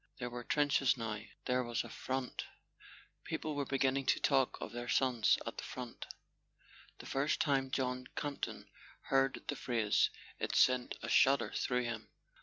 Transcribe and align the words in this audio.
There 0.17 0.31
were 0.31 0.43
trenches 0.43 0.97
now, 0.97 1.21
there 1.45 1.63
was 1.63 1.83
a 1.83 1.89
"Front"—people 1.89 3.53
were 3.55 3.67
beginning 3.67 4.07
to 4.07 4.19
talk 4.19 4.59
of 4.59 4.71
their 4.71 4.87
sons 4.87 5.37
at 5.45 5.59
the 5.59 5.63
front. 5.63 6.07
The 6.97 7.05
first 7.05 7.39
time 7.39 7.69
John 7.69 8.07
Campton 8.15 8.67
heard 9.09 9.43
the 9.47 9.55
phrase 9.55 10.09
it 10.39 10.55
sent 10.55 10.95
a 11.03 11.07
shudder 11.07 11.51
through 11.53 11.83
him. 11.83 12.09